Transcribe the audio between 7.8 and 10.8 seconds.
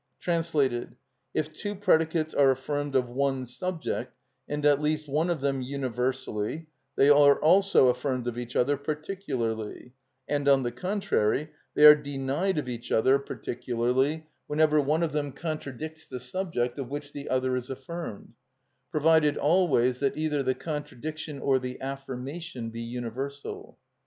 affirmed of each other particularly; and, on the